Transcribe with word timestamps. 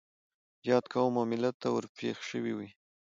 ياد 0.69 0.85
قوم 0.93 1.13
او 1.19 1.25
ملت 1.31 1.55
ته 1.61 1.67
ور 1.71 1.85
پېښ 1.97 2.15
شوي 2.29 2.53
وي. 2.57 2.69